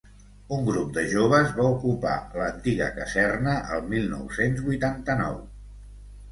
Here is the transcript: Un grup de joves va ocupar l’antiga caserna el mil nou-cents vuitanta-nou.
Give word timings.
Un 0.55 0.61
grup 0.69 0.87
de 0.95 1.03
joves 1.11 1.51
va 1.57 1.65
ocupar 1.73 2.15
l’antiga 2.39 2.89
caserna 2.97 3.55
el 3.77 3.87
mil 3.95 4.11
nou-cents 4.17 4.67
vuitanta-nou. 4.73 5.41